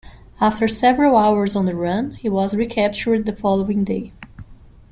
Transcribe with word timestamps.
After 0.39 0.67
several 0.67 1.15
hours 1.15 1.55
on 1.55 1.65
the 1.67 1.75
run, 1.75 2.15
he 2.15 2.27
was 2.27 2.55
re-captured 2.55 3.27
the 3.27 3.35
following 3.35 3.83
day. 3.83 4.13